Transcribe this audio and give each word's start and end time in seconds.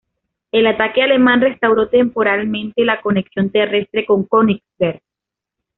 El 0.51 0.65
ataque 0.65 1.03
alemán 1.03 1.41
restauró 1.41 1.87
temporalmente 1.87 2.83
la 2.83 2.99
conexión 3.01 3.51
terrestre 3.51 4.03
con 4.03 4.23
Königsberg. 4.27 4.99